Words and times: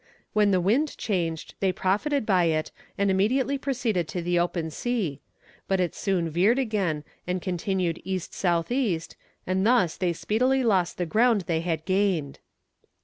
When 0.33 0.49
the 0.49 0.59
wind 0.59 0.97
changed, 0.97 1.53
they 1.59 1.71
profited 1.71 2.25
by 2.25 2.45
it, 2.45 2.71
and 2.97 3.11
immediately 3.11 3.59
proceeded 3.59 4.07
to 4.07 4.23
the 4.23 4.39
open 4.39 4.71
sea 4.71 5.21
but 5.67 5.79
it 5.79 5.93
soon 5.93 6.27
veered 6.27 6.57
again, 6.57 7.03
and 7.27 7.39
continued 7.39 8.01
east 8.03 8.33
south 8.33 8.71
east, 8.71 9.15
and 9.45 9.63
thus 9.63 9.97
they 9.97 10.13
speedily 10.13 10.63
lost 10.63 10.97
the 10.97 11.05
ground 11.05 11.41
they 11.41 11.61
had 11.61 11.85
gained. 11.85 12.39